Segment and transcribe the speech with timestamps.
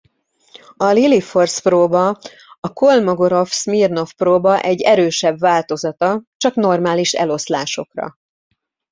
[0.77, 2.19] A Lilliefors-próba
[2.59, 8.17] a Kolmogorov–Szmirnov-próba egy erősebb változata csak normális eloszlásokra.